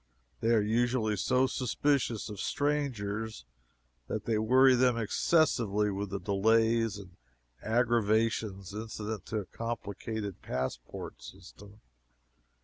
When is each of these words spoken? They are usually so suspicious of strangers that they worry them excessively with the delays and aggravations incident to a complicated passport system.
They 0.39 0.49
are 0.55 0.63
usually 0.63 1.15
so 1.15 1.45
suspicious 1.45 2.27
of 2.27 2.39
strangers 2.39 3.45
that 4.07 4.25
they 4.25 4.39
worry 4.39 4.73
them 4.73 4.97
excessively 4.97 5.91
with 5.91 6.09
the 6.09 6.19
delays 6.19 6.97
and 6.97 7.17
aggravations 7.61 8.73
incident 8.73 9.27
to 9.27 9.37
a 9.37 9.45
complicated 9.45 10.41
passport 10.41 11.21
system. 11.21 11.81